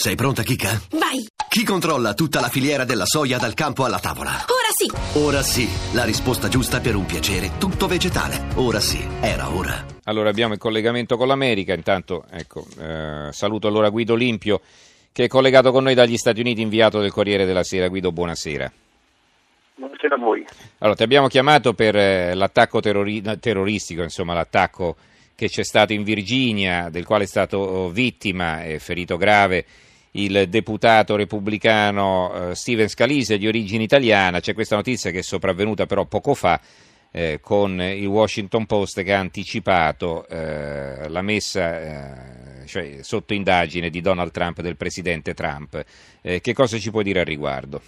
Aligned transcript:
Sei 0.00 0.14
pronta, 0.14 0.44
Kika? 0.44 0.80
Vai! 0.92 1.26
Chi 1.48 1.64
controlla 1.64 2.14
tutta 2.14 2.38
la 2.38 2.46
filiera 2.46 2.84
della 2.84 3.04
soia 3.04 3.36
dal 3.36 3.54
campo 3.54 3.84
alla 3.84 3.98
tavola? 3.98 4.30
Ora 4.30 4.70
sì! 4.70 5.18
Ora 5.18 5.42
sì, 5.42 5.68
la 5.92 6.04
risposta 6.04 6.46
giusta 6.46 6.78
per 6.78 6.94
un 6.94 7.04
piacere 7.04 7.58
tutto 7.58 7.88
vegetale. 7.88 8.46
Ora 8.54 8.78
sì, 8.78 9.04
era 9.20 9.52
ora. 9.52 9.84
Allora 10.04 10.28
abbiamo 10.30 10.52
il 10.52 10.60
collegamento 10.60 11.16
con 11.16 11.26
l'America, 11.26 11.74
intanto 11.74 12.26
ecco, 12.30 12.64
eh, 12.78 13.30
saluto 13.32 13.66
allora 13.66 13.88
Guido 13.88 14.14
Limpio 14.14 14.60
che 15.10 15.24
è 15.24 15.26
collegato 15.26 15.72
con 15.72 15.82
noi 15.82 15.94
dagli 15.94 16.16
Stati 16.16 16.38
Uniti, 16.38 16.62
inviato 16.62 17.00
del 17.00 17.10
Corriere 17.10 17.44
della 17.44 17.64
Sera. 17.64 17.88
Guido, 17.88 18.12
buonasera. 18.12 18.72
Buonasera 19.74 20.14
a 20.14 20.18
voi. 20.18 20.44
Allora, 20.78 20.96
ti 20.96 21.02
abbiamo 21.02 21.26
chiamato 21.26 21.72
per 21.72 21.96
eh, 21.96 22.34
l'attacco 22.34 22.78
terrori- 22.78 23.40
terroristico, 23.40 24.02
insomma 24.02 24.34
l'attacco 24.34 24.94
che 25.34 25.48
c'è 25.48 25.64
stato 25.64 25.92
in 25.92 26.04
Virginia, 26.04 26.88
del 26.88 27.04
quale 27.04 27.24
è 27.24 27.26
stato 27.26 27.58
oh, 27.58 27.88
vittima 27.88 28.62
e 28.62 28.78
ferito 28.78 29.16
grave 29.16 29.64
il 30.12 30.48
deputato 30.48 31.16
repubblicano 31.16 32.50
eh, 32.50 32.54
Steven 32.54 32.88
Scalise 32.88 33.38
di 33.38 33.46
origine 33.46 33.82
italiana. 33.82 34.40
C'è 34.40 34.54
questa 34.54 34.76
notizia 34.76 35.10
che 35.10 35.18
è 35.18 35.22
sopravvenuta 35.22 35.86
però 35.86 36.06
poco 36.06 36.34
fa 36.34 36.60
eh, 37.10 37.40
con 37.40 37.80
il 37.80 38.06
Washington 38.06 38.66
Post 38.66 39.02
che 39.02 39.12
ha 39.12 39.18
anticipato 39.18 40.26
eh, 40.28 41.08
la 41.08 41.22
messa 41.22 42.60
eh, 42.60 42.66
cioè, 42.66 42.98
sotto 43.02 43.34
indagine 43.34 43.90
di 43.90 44.00
Donald 44.00 44.30
Trump, 44.30 44.60
del 44.60 44.76
presidente 44.76 45.34
Trump. 45.34 45.82
Eh, 46.20 46.40
che 46.40 46.52
cosa 46.52 46.78
ci 46.78 46.90
puoi 46.90 47.04
dire 47.04 47.20
al 47.20 47.26
riguardo? 47.26 47.80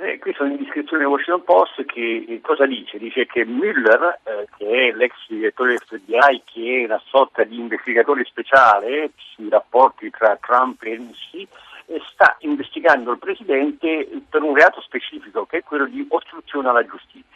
Eh, 0.00 0.18
qui 0.18 0.32
sono 0.34 0.50
indiscrezioni 0.50 1.02
del 1.02 1.12
Washington 1.12 1.44
Post 1.44 1.84
che 1.84 2.24
eh, 2.26 2.40
cosa 2.40 2.66
dice? 2.66 2.98
Dice 2.98 3.26
che 3.26 3.44
Mueller, 3.44 4.20
eh, 4.24 4.48
che 4.56 4.88
è 4.88 4.92
l'ex 4.92 5.12
direttore 5.28 5.76
del 5.76 6.00
FBI, 6.00 6.42
che 6.44 6.80
è 6.80 6.84
una 6.86 7.00
sorta 7.06 7.44
di 7.44 7.58
investigatore 7.58 8.24
speciale 8.24 9.12
sui 9.16 9.48
rapporti 9.48 10.10
tra 10.10 10.36
Trump 10.40 10.82
e 10.82 10.96
russi, 10.96 11.46
eh, 11.86 12.00
sta 12.12 12.36
investigando 12.40 13.12
il 13.12 13.18
Presidente 13.18 14.08
per 14.28 14.42
un 14.42 14.54
reato 14.54 14.80
specifico 14.80 15.46
che 15.46 15.58
è 15.58 15.62
quello 15.62 15.86
di 15.86 16.04
ostruzione 16.08 16.68
alla 16.68 16.84
giustizia 16.84 17.33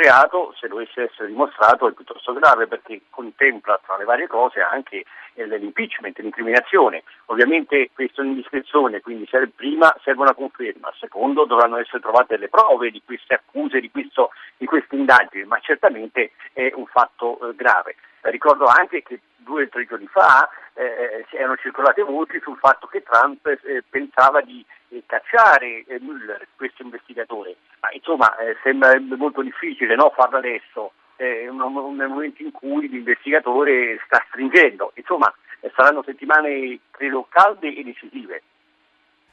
reato, 0.00 0.54
se 0.58 0.68
dovesse 0.68 1.02
essere 1.02 1.28
dimostrato, 1.28 1.88
è 1.88 1.92
piuttosto 1.92 2.32
grave 2.32 2.66
perché 2.66 3.02
contempla 3.10 3.80
tra 3.84 3.96
le 3.96 4.04
varie 4.04 4.26
cose 4.26 4.60
anche 4.60 5.04
eh, 5.34 5.46
l'impeachment, 5.46 6.18
l'incriminazione. 6.18 7.02
Ovviamente 7.26 7.90
questa 7.92 8.22
è 8.22 8.24
un'indiscrezione, 8.24 9.00
quindi 9.00 9.26
serve, 9.30 9.52
prima 9.54 9.94
serve 10.02 10.22
una 10.22 10.34
conferma, 10.34 10.92
secondo 10.98 11.44
dovranno 11.44 11.78
essere 11.78 12.00
trovate 12.00 12.36
le 12.36 12.48
prove 12.48 12.90
di 12.90 13.02
queste 13.04 13.34
accuse, 13.34 13.80
di, 13.80 13.90
questo, 13.90 14.30
di 14.56 14.66
queste 14.66 14.96
indagini, 14.96 15.44
ma 15.44 15.58
certamente 15.60 16.32
è 16.52 16.72
un 16.74 16.86
fatto 16.86 17.38
eh, 17.40 17.54
grave. 17.54 17.96
Ricordo 18.22 18.66
anche 18.66 19.02
che 19.02 19.20
due 19.50 19.64
o 19.64 19.68
tre 19.68 19.84
giorni 19.86 20.06
fa 20.06 20.48
eh, 20.74 21.26
erano 21.30 21.56
circolate 21.56 22.02
voci 22.02 22.38
sul 22.40 22.56
fatto 22.58 22.86
che 22.86 23.02
Trump 23.02 23.44
eh, 23.46 23.82
pensava 23.90 24.40
di 24.40 24.64
eh, 24.90 25.02
cacciare 25.06 25.84
eh, 25.86 25.98
Mueller, 26.00 26.46
questo 26.56 26.82
investigatore. 26.82 27.56
Ma 27.80 27.88
insomma 27.92 28.36
eh, 28.38 28.56
sembra 28.62 28.96
molto 29.16 29.42
difficile 29.42 29.96
no, 29.96 30.12
farlo 30.14 30.38
adesso, 30.38 30.92
eh, 31.16 31.48
nel 31.50 32.08
momento 32.08 32.42
in 32.42 32.52
cui 32.52 32.88
l'investigatore 32.88 34.00
sta 34.06 34.24
stringendo. 34.28 34.92
Insomma 34.94 35.32
saranno 35.74 36.02
settimane 36.04 36.78
credo 36.90 37.26
calde 37.28 37.74
e 37.74 37.82
decisive. 37.82 38.42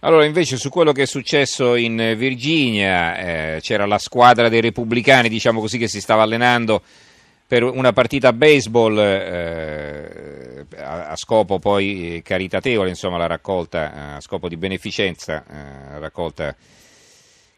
Allora, 0.02 0.26
invece, 0.26 0.58
su 0.58 0.70
quello 0.70 0.92
che 0.92 1.04
è 1.04 1.08
successo 1.08 1.76
in 1.76 2.14
Virginia, 2.16 3.18
eh, 3.18 3.60
c'era 3.62 3.88
la 3.88 3.98
squadra 3.98 4.48
dei 4.48 4.62
repubblicani, 4.62 5.28
diciamo 5.28 5.60
così, 5.60 5.80
che 5.80 5.88
si 5.88 6.02
stava 6.02 6.22
allenando 6.22 6.84
per 7.48 7.64
una 7.64 7.94
partita 7.94 8.28
a 8.28 8.34
baseball 8.34 8.98
eh, 9.00 9.77
a, 10.78 11.10
a, 11.10 11.16
scopo 11.16 11.60
poi 11.60 12.22
caritatevole, 12.24 12.90
insomma 12.90 13.18
la 13.18 13.28
raccolta 13.28 14.16
a 14.16 14.22
scopo 14.22 14.48
di 14.48 14.58
beneficenza, 14.58 15.44
eh, 15.44 16.00
raccolta 16.00 16.56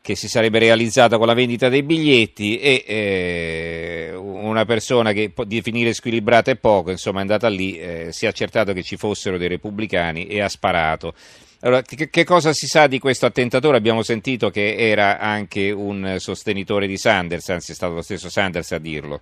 che 0.02 0.16
si 0.16 0.28
sarebbe 0.28 0.60
realizzata 0.60 1.18
con 1.18 1.28
la 1.28 1.34
vendita 1.34 1.70
dei 1.70 1.84
biglietti 1.84 2.58
e 2.58 2.84
eh, 2.88 4.16
una 4.16 4.66
persona 4.66 5.12
che 5.12 5.30
può 5.30 5.44
definire 5.44 5.94
squilibrata 5.94 6.52
è 6.52 6.56
poco, 6.56 6.92
insomma 6.92 7.20
è 7.20 7.22
andata 7.22 7.48
lì, 7.48 7.78
eh, 7.78 8.08
si 8.12 8.26
è 8.26 8.28
accertato 8.28 8.74
che 8.74 8.82
ci 8.82 8.98
fossero 8.98 9.38
dei 9.38 9.50
repubblicani 9.50 10.28
e 10.28 10.42
ha 10.42 10.50
sparato. 10.50 11.14
Allora, 11.62 11.82
che, 11.82 12.10
che, 12.10 12.24
cosa 12.24 12.54
si 12.54 12.68
sa 12.68 12.88
di 12.88 13.00
questo 13.00 13.26
attentatore? 13.26 13.76
Abbiamo 13.76 14.02
sentito 14.02 14.50
che 14.50 14.76
era 14.78 15.20
anche 15.20 15.72
un 15.72 16.16
sostenitore 16.18 16.88
di 16.88 16.98
Sanders, 16.98 17.50
anzi 17.50 17.74
è 17.74 17.76
stato 17.76 17.94
lo 17.94 18.02
stesso 18.02 18.30
Sanders 18.30 18.72
a 18.72 18.78
dirlo. 18.78 19.22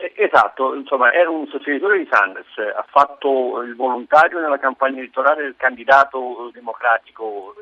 Esatto, 0.00 0.76
insomma 0.76 1.12
era 1.12 1.28
un 1.28 1.48
sostenitore 1.48 1.98
di 1.98 2.08
Sanders, 2.08 2.56
ha 2.56 2.84
fatto 2.88 3.62
il 3.62 3.74
volontario 3.74 4.38
nella 4.38 4.58
campagna 4.58 4.98
elettorale 4.98 5.42
del 5.42 5.56
candidato 5.56 6.50
democratico. 6.52 7.54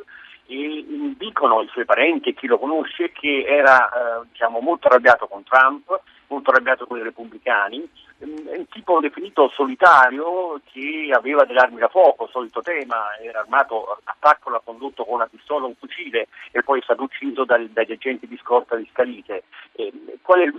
E 0.48 0.84
dicono 1.16 1.62
i 1.62 1.68
suoi 1.68 1.84
parenti 1.84 2.28
e 2.28 2.34
chi 2.34 2.46
lo 2.46 2.58
conosce 2.58 3.10
che 3.10 3.44
era 3.48 3.88
eh, 3.88 4.26
diciamo, 4.30 4.60
molto 4.60 4.86
arrabbiato 4.86 5.26
con 5.26 5.42
Trump, 5.42 6.00
molto 6.28 6.50
arrabbiato 6.50 6.86
con 6.86 6.98
i 6.98 7.02
repubblicani, 7.02 7.88
è 8.18 8.56
un 8.56 8.66
tipo 8.68 8.98
definito 9.00 9.50
solitario 9.54 10.60
che 10.72 11.10
aveva 11.12 11.44
delle 11.44 11.60
armi 11.60 11.78
da 11.78 11.88
fuoco, 11.88 12.28
solito 12.28 12.62
tema, 12.62 13.16
era 13.20 13.40
armato, 13.40 13.98
attacco 14.04 14.48
l'ha 14.48 14.62
condotto 14.64 15.04
con 15.04 15.14
una 15.14 15.26
pistola, 15.26 15.66
un 15.66 15.74
fucile 15.74 16.28
e 16.50 16.62
poi 16.62 16.80
è 16.80 16.82
stato 16.82 17.02
ucciso 17.02 17.44
dal, 17.44 17.68
dagli 17.68 17.92
agenti 17.92 18.26
di 18.26 18.38
scorta 18.38 18.76
di 18.76 18.88
Scalise. 18.90 19.44
Eh, 19.72 19.92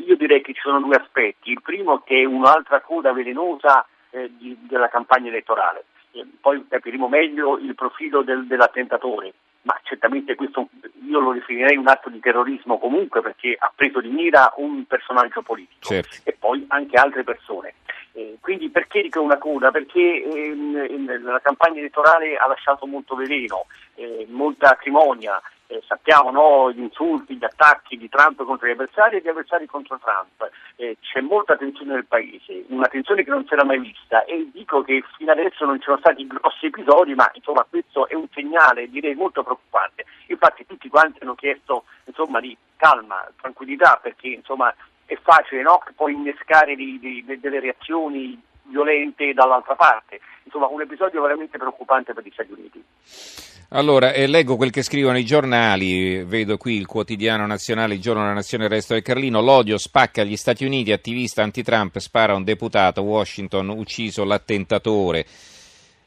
io 0.05 0.15
direi 0.15 0.41
che 0.41 0.53
ci 0.53 0.61
sono 0.61 0.79
due 0.79 0.97
aspetti, 0.97 1.51
il 1.51 1.61
primo 1.61 2.01
che 2.01 2.21
è 2.21 2.25
un'altra 2.25 2.81
coda 2.81 3.11
velenosa 3.11 3.85
eh, 4.11 4.31
di, 4.37 4.55
della 4.67 4.89
campagna 4.89 5.29
elettorale, 5.29 5.85
eh, 6.11 6.25
poi 6.39 6.63
capiremo 6.67 7.07
meglio 7.07 7.57
il 7.57 7.73
profilo 7.73 8.21
del, 8.21 8.45
dell'attentatore 8.45 9.33
ma 9.67 9.77
certamente 9.83 10.35
questo 10.35 10.69
io 11.05 11.19
lo 11.19 11.33
definirei 11.33 11.75
un 11.75 11.89
atto 11.89 12.09
di 12.09 12.21
terrorismo 12.21 12.79
comunque 12.79 13.21
perché 13.21 13.53
ha 13.59 13.71
preso 13.75 13.99
di 13.99 14.07
mira 14.07 14.53
un 14.57 14.85
personaggio 14.85 15.41
politico 15.41 15.93
certo. 15.93 16.15
e 16.23 16.35
poi 16.39 16.65
anche 16.69 16.95
altre 16.97 17.23
persone. 17.25 17.73
Eh, 18.13 18.37
quindi 18.39 18.69
perché 18.69 19.01
dico 19.01 19.21
una 19.21 19.37
coda? 19.37 19.69
Perché 19.69 20.23
ehm, 20.23 21.23
la 21.23 21.41
campagna 21.41 21.79
elettorale 21.79 22.37
ha 22.37 22.47
lasciato 22.47 22.85
molto 22.87 23.15
veleno, 23.15 23.65
eh, 23.95 24.25
molta 24.29 24.71
acrimonia, 24.71 25.39
eh, 25.67 25.83
sappiamo 25.85 26.31
no, 26.31 26.71
gli 26.71 26.79
insulti, 26.79 27.35
gli 27.35 27.43
attacchi 27.43 27.97
di 27.97 28.09
Trump 28.09 28.43
contro 28.43 28.67
gli 28.67 28.71
avversari 28.71 29.17
e 29.17 29.21
gli 29.21 29.27
avversari 29.27 29.65
contro 29.65 29.99
Trump. 29.99 30.49
Eh, 30.75 30.97
c'è 31.01 31.21
molta 31.21 31.57
tensione 31.57 31.93
nel 31.93 32.05
paese, 32.05 32.63
una 32.69 32.87
tensione 32.87 33.23
che 33.23 33.29
non 33.29 33.45
si 33.45 33.53
era 33.53 33.65
mai 33.65 33.79
vista 33.79 34.23
e 34.25 34.49
dico 34.51 34.81
che 34.81 35.03
fino 35.17 35.31
adesso 35.31 35.65
non 35.65 35.77
ci 35.77 35.85
sono 35.85 35.97
stati 35.97 36.25
grossi 36.25 36.67
episodi, 36.67 37.13
ma 37.15 37.29
insomma 37.33 37.65
questo 37.69 38.07
è 38.07 38.15
un 38.15 38.27
segnale 38.33 38.89
direi 38.89 39.15
molto 39.15 39.43
preoccupante. 39.43 40.05
Infatti 40.27 40.65
tutti 40.65 40.89
quanti 40.89 41.19
hanno 41.21 41.35
chiesto 41.35 41.83
insomma, 42.05 42.39
di 42.39 42.55
calma, 42.77 43.27
tranquillità, 43.39 43.99
perché 44.01 44.27
insomma 44.29 44.73
è 45.05 45.17
facile 45.21 45.61
no? 45.61 45.81
poi 45.95 46.13
innescare 46.13 46.75
di, 46.75 46.99
di, 46.99 47.39
delle 47.39 47.59
reazioni 47.59 48.39
violente 48.69 49.33
dall'altra 49.33 49.75
parte. 49.75 50.19
Insomma 50.43 50.67
un 50.67 50.81
episodio 50.81 51.21
veramente 51.21 51.57
preoccupante 51.57 52.13
per 52.13 52.23
gli 52.23 52.31
Stati 52.31 52.51
Uniti. 52.51 52.83
Allora, 53.71 54.13
eh, 54.13 54.27
leggo 54.27 54.55
quel 54.55 54.71
che 54.71 54.81
scrivono 54.81 55.17
i 55.17 55.25
giornali, 55.25 56.23
vedo 56.23 56.55
qui 56.55 56.77
il 56.77 56.85
quotidiano 56.85 57.45
nazionale, 57.45 57.95
il 57.95 57.99
giorno 57.99 58.21
della 58.21 58.33
nazione, 58.33 58.63
il 58.63 58.69
resto 58.69 58.93
del 58.93 59.03
Carlino, 59.03 59.41
l'odio 59.41 59.77
spacca 59.77 60.23
gli 60.23 60.37
Stati 60.37 60.63
Uniti, 60.63 60.93
attivista 60.93 61.43
anti-Trump 61.43 61.97
spara 61.97 62.33
un 62.33 62.45
deputato, 62.45 63.01
Washington 63.01 63.67
ucciso 63.67 64.23
l'attentatore. 64.23 65.25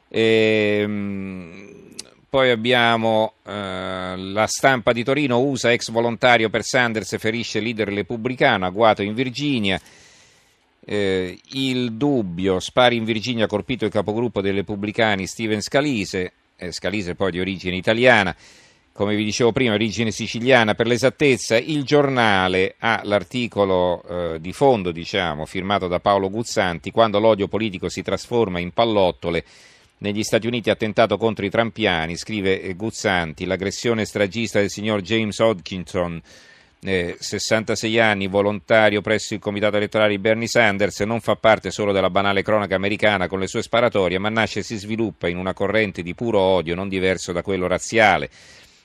Ehm, 0.07 1.91
poi 2.27 2.49
abbiamo 2.49 3.33
eh, 3.45 4.15
la 4.17 4.47
stampa 4.47 4.91
di 4.91 5.03
Torino, 5.03 5.39
USA 5.39 5.71
ex 5.71 5.91
volontario 5.91 6.49
per 6.49 6.63
Sanders 6.63 7.17
ferisce 7.19 7.59
leader 7.59 7.89
repubblicano, 7.89 8.65
agguato 8.65 9.03
in 9.03 9.13
Virginia. 9.13 9.79
Eh, 10.91 11.39
il 11.53 11.93
dubbio, 11.93 12.59
spari 12.59 12.97
in 12.97 13.05
Virginia, 13.05 13.47
colpito 13.47 13.85
il 13.85 13.91
capogruppo 13.91 14.41
dei 14.41 14.51
repubblicani 14.51 15.25
Steven 15.25 15.61
Scalise 15.61 16.33
eh, 16.57 16.73
Scalise 16.73 17.15
poi 17.15 17.31
di 17.31 17.39
origine 17.39 17.77
italiana, 17.77 18.35
come 18.91 19.15
vi 19.15 19.23
dicevo 19.23 19.53
prima, 19.53 19.73
origine 19.73 20.11
siciliana 20.11 20.75
per 20.75 20.87
l'esattezza, 20.87 21.57
il 21.57 21.83
giornale 21.83 22.75
ha 22.79 22.99
l'articolo 23.05 24.03
eh, 24.03 24.41
di 24.41 24.51
fondo, 24.51 24.91
diciamo, 24.91 25.45
firmato 25.45 25.87
da 25.87 26.01
Paolo 26.01 26.29
Guzzanti, 26.29 26.91
quando 26.91 27.19
l'odio 27.19 27.47
politico 27.47 27.87
si 27.87 28.01
trasforma 28.01 28.59
in 28.59 28.71
pallottole. 28.71 29.45
Negli 29.99 30.23
Stati 30.23 30.45
Uniti 30.45 30.69
attentato 30.69 31.15
contro 31.15 31.45
i 31.45 31.49
trampiani, 31.49 32.17
scrive 32.17 32.61
eh, 32.61 32.73
Guzzanti, 32.73 33.45
l'aggressione 33.45 34.03
stragista 34.03 34.59
del 34.59 34.69
signor 34.69 34.99
James 34.99 35.39
Hodgkinson 35.39 36.21
eh, 36.83 37.15
66 37.19 37.99
anni, 37.99 38.27
volontario 38.27 39.01
presso 39.01 39.33
il 39.33 39.39
comitato 39.39 39.77
elettorale 39.77 40.11
di 40.11 40.19
Bernie 40.19 40.47
Sanders, 40.47 41.01
non 41.01 41.21
fa 41.21 41.35
parte 41.35 41.69
solo 41.69 41.91
della 41.91 42.09
banale 42.09 42.41
cronaca 42.41 42.75
americana 42.75 43.27
con 43.27 43.39
le 43.39 43.47
sue 43.47 43.61
sparatorie, 43.61 44.17
ma 44.17 44.29
nasce 44.29 44.59
e 44.59 44.63
si 44.63 44.77
sviluppa 44.77 45.27
in 45.27 45.37
una 45.37 45.53
corrente 45.53 46.01
di 46.01 46.15
puro 46.15 46.39
odio, 46.39 46.73
non 46.73 46.89
diverso 46.89 47.31
da 47.31 47.43
quello 47.43 47.67
razziale. 47.67 48.29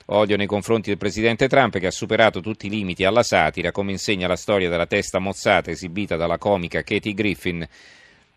Odio 0.09 0.37
nei 0.37 0.45
confronti 0.45 0.89
del 0.89 0.97
presidente 0.97 1.49
Trump 1.49 1.79
che 1.79 1.87
ha 1.87 1.91
superato 1.91 2.39
tutti 2.39 2.67
i 2.67 2.69
limiti 2.69 3.03
alla 3.03 3.23
satira, 3.23 3.71
come 3.71 3.91
insegna 3.91 4.27
la 4.27 4.37
storia 4.37 4.69
della 4.69 4.85
testa 4.85 5.19
mozzata 5.19 5.71
esibita 5.71 6.15
dalla 6.15 6.37
comica 6.37 6.83
Katie 6.83 7.13
Griffin 7.13 7.67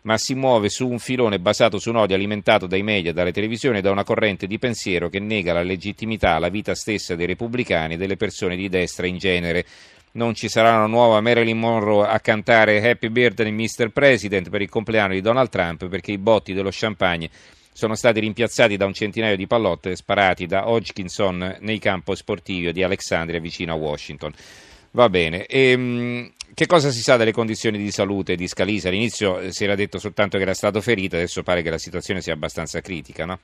ma 0.03 0.17
si 0.17 0.33
muove 0.33 0.69
su 0.69 0.87
un 0.87 0.99
filone 0.99 1.39
basato 1.39 1.77
su 1.77 1.89
un 1.89 1.97
odio 1.97 2.15
alimentato 2.15 2.65
dai 2.65 2.81
media, 2.81 3.13
dalle 3.13 3.31
televisioni 3.31 3.77
e 3.77 3.81
da 3.81 3.91
una 3.91 4.03
corrente 4.03 4.47
di 4.47 4.57
pensiero 4.57 5.09
che 5.09 5.19
nega 5.19 5.53
la 5.53 5.61
legittimità 5.61 6.35
alla 6.35 6.49
vita 6.49 6.73
stessa 6.73 7.15
dei 7.15 7.27
repubblicani 7.27 7.93
e 7.93 7.97
delle 7.97 8.17
persone 8.17 8.55
di 8.55 8.69
destra 8.69 9.05
in 9.05 9.17
genere. 9.17 9.65
Non 10.13 10.33
ci 10.33 10.49
sarà 10.49 10.75
una 10.75 10.87
nuova 10.87 11.21
Marilyn 11.21 11.57
Monroe 11.57 12.07
a 12.07 12.19
cantare 12.19 12.89
Happy 12.89 13.09
Birthday 13.09 13.51
Mr. 13.51 13.89
President 13.89 14.49
per 14.49 14.61
il 14.61 14.69
compleanno 14.69 15.13
di 15.13 15.21
Donald 15.21 15.49
Trump 15.49 15.87
perché 15.87 16.11
i 16.11 16.17
botti 16.17 16.53
dello 16.53 16.69
champagne 16.71 17.29
sono 17.71 17.95
stati 17.95 18.19
rimpiazzati 18.19 18.75
da 18.75 18.85
un 18.85 18.93
centinaio 18.93 19.37
di 19.37 19.47
pallotte 19.47 19.95
sparati 19.95 20.45
da 20.45 20.67
Hodgkinson 20.67 21.57
nei 21.61 21.79
campi 21.79 22.15
sportivi 22.15 22.73
di 22.73 22.83
Alexandria 22.83 23.39
vicino 23.39 23.71
a 23.71 23.75
Washington. 23.75 24.33
Va 24.91 25.07
bene. 25.09 25.45
E, 25.45 25.71
ehm, 25.71 26.31
che 26.53 26.65
cosa 26.65 26.89
si 26.89 27.01
sa 27.01 27.17
delle 27.17 27.31
condizioni 27.31 27.77
di 27.77 27.91
salute 27.91 28.35
di 28.35 28.47
Scalise? 28.47 28.89
All'inizio 28.89 29.39
eh, 29.39 29.51
si 29.51 29.63
era 29.63 29.75
detto 29.75 29.99
soltanto 29.99 30.37
che 30.37 30.43
era 30.43 30.53
stato 30.53 30.81
ferito, 30.81 31.15
adesso 31.15 31.43
pare 31.43 31.61
che 31.61 31.69
la 31.69 31.77
situazione 31.77 32.21
sia 32.21 32.33
abbastanza 32.33 32.81
critica, 32.81 33.25
no? 33.25 33.39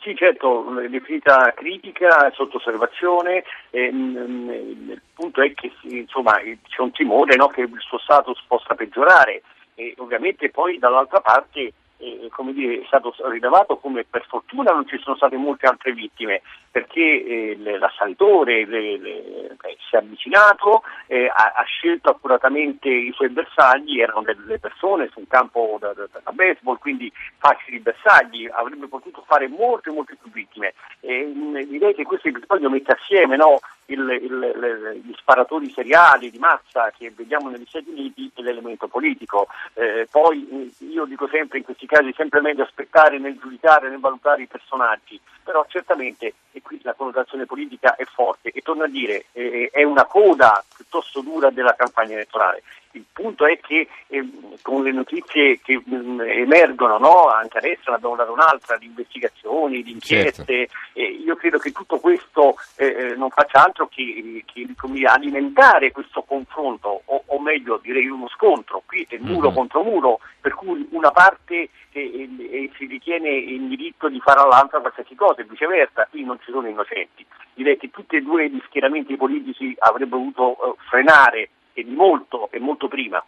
Sì, 0.00 0.14
certo, 0.14 0.64
definita 0.88 1.52
critica, 1.56 2.30
sotto 2.32 2.58
osservazione. 2.58 3.42
Eh, 3.70 3.86
il 3.86 5.02
punto 5.12 5.42
è 5.42 5.52
che 5.52 5.72
insomma, 5.82 6.38
c'è 6.38 6.80
un 6.80 6.92
timore 6.92 7.34
no, 7.34 7.48
che 7.48 7.62
il 7.62 7.80
suo 7.80 7.98
status 7.98 8.40
possa 8.46 8.76
peggiorare 8.76 9.42
e 9.74 9.94
ovviamente 9.98 10.48
poi 10.50 10.78
dall'altra 10.78 11.20
parte 11.20 11.72
eh, 11.98 12.30
dire, 12.52 12.80
è 12.80 12.84
stato 12.86 13.14
rilevato 13.30 13.76
come 13.76 14.04
per 14.04 14.24
fortuna 14.26 14.72
non 14.72 14.86
ci 14.86 14.98
sono 14.98 15.16
state 15.16 15.36
molte 15.36 15.66
altre 15.66 15.92
vittime 15.92 16.42
perché 16.70 17.00
eh, 17.00 17.56
l'assalitore 17.78 18.66
le, 18.66 18.98
le, 18.98 19.56
beh, 19.56 19.76
si 19.88 19.94
è 19.94 19.98
avvicinato, 19.98 20.82
eh, 21.06 21.26
ha, 21.26 21.52
ha, 21.56 21.62
scelto 21.62 22.10
accuratamente 22.10 22.90
i 22.90 23.12
suoi 23.14 23.30
bersagli, 23.30 23.98
erano 23.98 24.20
delle 24.22 24.58
persone 24.58 25.08
su 25.10 25.20
un 25.20 25.26
campo 25.26 25.78
da, 25.80 25.94
da, 25.94 26.06
da 26.22 26.32
baseball, 26.32 26.78
quindi 26.78 27.10
facili 27.38 27.80
bersagli, 27.80 28.46
avrebbe 28.52 28.88
potuto 28.88 29.24
fare 29.26 29.48
molte 29.48 29.90
molte 29.90 30.16
più 30.20 30.30
vittime. 30.30 30.74
direi 31.00 31.94
che 31.94 32.04
questo 32.04 32.28
episodio 32.28 32.68
mette 32.68 32.92
assieme 32.92 33.36
no, 33.36 33.58
il, 33.86 34.18
il, 34.22 35.02
gli 35.04 35.14
sparatori 35.16 35.70
seriali 35.70 36.30
di 36.30 36.38
massa 36.38 36.92
che 36.96 37.12
vediamo 37.14 37.48
negli 37.48 37.66
Stati 37.66 37.90
Uniti 37.90 38.30
e 38.34 38.42
l'elemento 38.42 38.88
politico. 38.88 39.48
Eh, 39.74 40.06
poi 40.10 40.74
io 40.78 41.04
dico 41.04 41.28
sempre 41.28 41.58
in 41.58 41.64
questi 41.64 41.86
casi 41.86 42.12
sempre 42.16 42.40
meglio 42.40 42.64
aspettare 42.64 43.18
nel 43.18 43.38
giudicare, 43.38 43.88
nel 43.88 44.00
valutare 44.00 44.42
i 44.42 44.46
personaggi, 44.46 45.20
però 45.42 45.64
certamente 45.68 46.34
e 46.52 46.62
qui 46.62 46.80
la 46.82 46.94
connotazione 46.94 47.44
politica 47.44 47.96
è 47.96 48.04
forte 48.04 48.50
e 48.50 48.60
torno 48.62 48.84
a 48.84 48.88
dire 48.88 49.26
eh, 49.32 49.68
è 49.72 49.82
una 49.82 50.04
coda 50.04 50.64
piuttosto 50.74 51.20
dura 51.20 51.50
della 51.50 51.74
campagna 51.74 52.14
elettorale. 52.14 52.62
Il 52.96 53.04
punto 53.12 53.46
è 53.46 53.60
che 53.60 53.88
eh, 54.06 54.28
con 54.62 54.82
le 54.82 54.90
notizie 54.90 55.60
che 55.60 55.80
mh, 55.84 55.94
mm, 55.94 56.20
emergono, 56.20 56.96
no? 56.98 57.28
anche 57.28 57.58
adesso 57.58 57.90
ne 57.90 57.96
abbiamo 57.96 58.16
dato 58.16 58.32
un'altra, 58.32 58.78
di 58.78 58.86
investigazioni, 58.86 59.82
di 59.82 59.92
inchieste, 59.92 60.68
certo. 60.68 60.74
eh, 60.94 61.04
io 61.04 61.36
credo 61.36 61.58
che 61.58 61.72
tutto 61.72 61.98
questo 61.98 62.56
eh, 62.76 62.86
eh 62.86 63.14
non 63.16 63.28
faccia 63.30 63.62
altro 63.62 63.88
che, 63.88 64.42
che 64.46 64.66
alimentare 65.06 65.92
questo 65.92 66.22
confronto, 66.22 67.02
o, 67.04 67.22
o, 67.26 67.40
meglio 67.40 67.78
direi 67.82 68.08
uno 68.08 68.28
scontro, 68.28 68.82
qui 68.86 69.06
è 69.08 69.18
muro 69.18 69.48
mm-hmm. 69.48 69.56
contro 69.56 69.82
muro, 69.82 70.20
per 70.40 70.54
cui 70.54 70.86
una 70.92 71.10
parte 71.10 71.68
eh, 71.92 72.70
si 72.76 72.86
ritiene 72.86 73.28
in 73.28 73.68
diritto 73.68 74.08
di 74.08 74.20
fare 74.20 74.40
all'altra 74.40 74.80
qualsiasi 74.80 75.14
cosa 75.14 75.42
e 75.42 75.44
viceversa, 75.44 76.06
qui 76.10 76.24
non 76.24 76.38
ci 76.42 76.50
sono 76.50 76.66
innocenti. 76.66 77.24
Direi 77.52 77.76
che 77.76 77.90
tutti 77.90 78.16
e 78.16 78.22
due 78.22 78.48
gli 78.48 78.60
schieramenti 78.66 79.16
politici 79.16 79.74
avrebbero 79.78 80.18
dovuto 80.18 80.76
frenare 80.88 81.50
e 81.76 81.84
di 81.84 81.94
molto 81.94 82.50
e 82.50 82.58
molto 82.58 82.88
prima. 82.88 83.22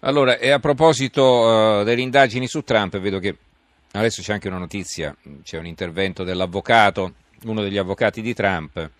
Allora, 0.00 0.38
e 0.38 0.50
a 0.50 0.60
proposito 0.60 1.22
uh, 1.22 1.82
delle 1.82 2.00
indagini 2.00 2.46
su 2.46 2.62
Trump, 2.62 2.98
vedo 2.98 3.18
che 3.18 3.36
adesso 3.92 4.22
c'è 4.22 4.32
anche 4.32 4.46
una 4.46 4.58
notizia, 4.58 5.14
c'è 5.42 5.58
un 5.58 5.66
intervento 5.66 6.22
dell'avvocato, 6.22 7.14
uno 7.44 7.62
degli 7.62 7.78
avvocati 7.78 8.22
di 8.22 8.32
Trump, 8.32 8.90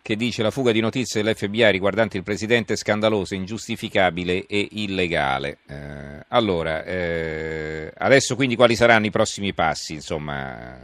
che 0.00 0.16
dice 0.16 0.42
la 0.42 0.50
fuga 0.50 0.72
di 0.72 0.80
notizie 0.80 1.22
dell'FBI 1.22 1.70
riguardante 1.70 2.16
il 2.16 2.22
presidente 2.22 2.72
è 2.72 2.76
scandalosa, 2.76 3.34
ingiustificabile 3.34 4.46
e 4.46 4.68
illegale. 4.70 5.58
Eh, 5.68 6.24
allora, 6.28 6.82
eh, 6.84 7.92
adesso 7.94 8.34
quindi 8.34 8.56
quali 8.56 8.74
saranno 8.74 9.04
i 9.04 9.10
prossimi 9.10 9.52
passi? 9.52 9.92
Insomma, 9.92 10.78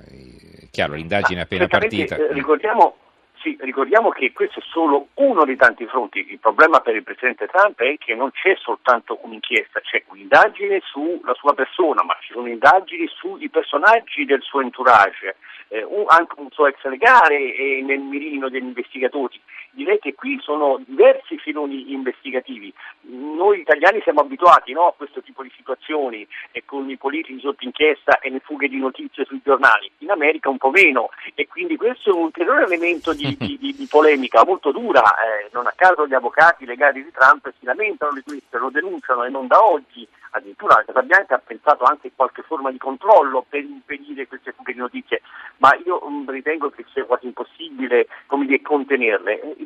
chiaro, 0.70 0.92
l'indagine 0.92 1.40
è 1.40 1.42
appena 1.44 1.66
partita. 1.68 2.16
Eh, 2.16 2.34
ricordiamo 2.34 2.96
sì, 3.44 3.58
ricordiamo 3.60 4.08
che 4.08 4.32
questo 4.32 4.60
è 4.60 4.62
solo 4.62 5.08
uno 5.14 5.44
dei 5.44 5.56
tanti 5.56 5.84
fronti. 5.84 6.30
Il 6.30 6.38
problema 6.38 6.80
per 6.80 6.96
il 6.96 7.02
Presidente 7.02 7.46
Trump 7.46 7.78
è 7.78 7.98
che 7.98 8.14
non 8.14 8.30
c'è 8.30 8.56
soltanto 8.56 9.18
un'inchiesta, 9.20 9.80
c'è 9.80 10.02
un'indagine 10.08 10.80
sulla 10.82 11.34
sua 11.34 11.52
persona, 11.52 12.02
ma 12.02 12.16
ci 12.22 12.32
sono 12.32 12.48
indagini 12.48 13.06
sui 13.06 13.50
personaggi 13.50 14.24
del 14.24 14.40
suo 14.40 14.62
entourage, 14.62 15.36
eh, 15.68 15.84
un, 15.84 16.04
anche 16.08 16.34
un 16.38 16.48
suo 16.52 16.68
ex 16.68 16.82
legale 16.84 17.52
è 17.52 17.82
nel 17.82 18.00
mirino 18.00 18.48
degli 18.48 18.64
investigatori. 18.64 19.38
Direi 19.74 19.98
che 19.98 20.14
qui 20.14 20.38
sono 20.40 20.80
diversi 20.86 21.36
filoni 21.36 21.92
investigativi. 21.92 22.72
Noi 23.02 23.60
italiani 23.60 24.00
siamo 24.02 24.20
abituati 24.20 24.72
no, 24.72 24.86
a 24.86 24.94
questo 24.96 25.20
tipo 25.20 25.42
di 25.42 25.52
situazioni 25.56 26.26
e 26.52 26.62
con 26.64 26.88
i 26.88 26.96
politici 26.96 27.40
sotto 27.40 27.64
inchiesta 27.64 28.20
e 28.20 28.30
le 28.30 28.40
fughe 28.40 28.68
di 28.68 28.78
notizie 28.78 29.24
sui 29.24 29.40
giornali. 29.44 29.90
In 29.98 30.10
America 30.10 30.48
un 30.48 30.58
po' 30.58 30.70
meno 30.70 31.10
e 31.34 31.48
quindi 31.48 31.76
questo 31.76 32.10
è 32.10 32.12
un 32.12 32.22
ulteriore 32.22 32.64
elemento 32.64 33.12
di, 33.12 33.36
di, 33.36 33.58
di, 33.58 33.86
polemica 33.90 34.44
molto 34.44 34.70
dura. 34.70 35.02
Eh, 35.02 35.50
non 35.52 35.66
a 35.66 35.72
caso 35.74 36.06
gli 36.06 36.14
avvocati 36.14 36.64
legali 36.64 37.02
di 37.02 37.10
Trump 37.10 37.52
si 37.58 37.64
lamentano 37.64 38.12
di 38.12 38.22
questo, 38.22 38.58
lo 38.58 38.70
denunciano 38.70 39.24
e 39.24 39.30
non 39.30 39.46
da 39.46 39.64
oggi 39.64 40.06
addirittura 40.36 40.74
la 40.76 40.84
Casa 40.84 41.02
Bianca 41.02 41.36
ha 41.36 41.42
pensato 41.44 41.84
anche 41.84 42.08
a 42.08 42.10
qualche 42.14 42.42
forma 42.42 42.72
di 42.72 42.78
controllo 42.78 43.46
per 43.48 43.62
impedire 43.62 44.26
queste 44.26 44.52
fughe 44.52 44.72
di 44.72 44.80
notizie, 44.80 45.22
ma 45.58 45.72
io 45.84 46.02
mm, 46.04 46.28
ritengo 46.28 46.70
che 46.70 46.84
sia 46.92 47.04
quasi 47.04 47.26
impossibile 47.26 48.06
dire, 48.44 48.62
contenerle. 48.62 49.56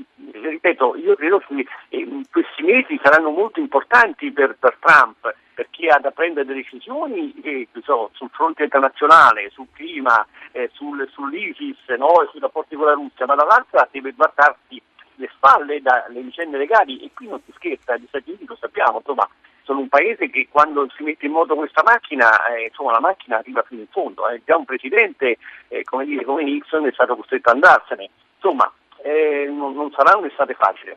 Eh, 0.48 0.50
ripeto, 0.50 0.96
io 0.96 1.14
credo 1.14 1.38
che 1.38 1.66
eh, 1.90 2.08
questi 2.30 2.62
mesi 2.62 2.98
saranno 3.02 3.30
molto 3.30 3.60
importanti 3.60 4.32
per, 4.32 4.56
per 4.58 4.76
Trump 4.80 5.34
perché 5.54 5.88
ha 5.88 5.98
da 5.98 6.10
prendere 6.10 6.54
decisioni 6.54 7.34
eh, 7.42 7.68
so, 7.82 8.10
sul 8.14 8.30
fronte 8.32 8.62
internazionale, 8.62 9.50
sul 9.50 9.66
clima, 9.72 10.24
eh, 10.52 10.70
sul, 10.72 11.06
sull'ISIS, 11.10 11.96
no, 11.98 12.26
sui 12.30 12.40
rapporti 12.40 12.76
con 12.76 12.86
la 12.86 12.92
Russia, 12.92 13.26
ma 13.26 13.34
dall'altra 13.34 13.88
deve 13.90 14.12
guardarsi 14.12 14.80
le 15.16 15.28
spalle 15.34 15.82
dalle 15.82 16.20
vicende 16.20 16.58
legali 16.58 17.00
e 17.00 17.10
qui 17.12 17.26
non 17.26 17.40
si 17.44 17.52
scherza, 17.56 17.96
gli 17.96 18.06
Stati 18.06 18.30
Uniti 18.30 18.46
lo 18.46 18.56
sappiamo, 18.58 18.98
insomma 18.98 19.28
sono 19.64 19.80
un 19.80 19.88
paese 19.88 20.30
che 20.30 20.46
quando 20.48 20.88
si 20.96 21.02
mette 21.02 21.26
in 21.26 21.32
moto 21.32 21.56
questa 21.56 21.82
macchina, 21.84 22.46
eh, 22.46 22.66
insomma 22.68 22.92
la 22.92 23.00
macchina 23.00 23.38
arriva 23.38 23.62
fino 23.62 23.80
in 23.80 23.88
fondo, 23.88 24.28
eh. 24.28 24.40
già 24.44 24.56
un 24.56 24.64
presidente 24.64 25.38
eh, 25.66 25.82
come, 25.82 26.04
dire, 26.04 26.24
come, 26.24 26.44
Nixon 26.44 26.86
è 26.86 26.93
stato 26.93 27.17
costretto 27.17 27.50
ad 27.50 27.56
andarsene, 27.56 28.08
insomma 28.36 28.72
eh, 29.02 29.46
non, 29.48 29.74
non 29.74 29.90
sarà 29.90 30.17
un'estate 30.17 30.55
facile. 30.55 30.96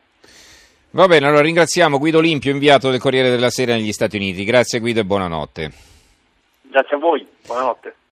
Va 0.90 1.06
bene, 1.06 1.26
allora 1.26 1.42
ringraziamo 1.42 1.98
Guido 1.98 2.20
Limpio, 2.20 2.50
inviato 2.50 2.90
del 2.90 3.00
Corriere 3.00 3.30
della 3.30 3.48
Sera 3.48 3.72
negli 3.72 3.92
Stati 3.92 4.16
Uniti. 4.16 4.44
Grazie 4.44 4.78
Guido 4.78 5.00
e 5.00 5.04
buonanotte. 5.04 5.70
Grazie 6.62 6.96
a 6.96 6.98
voi, 6.98 7.26
buonanotte. 7.46 7.96